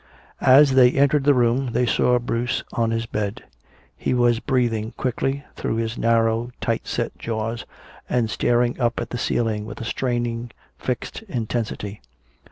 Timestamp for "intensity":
11.29-12.01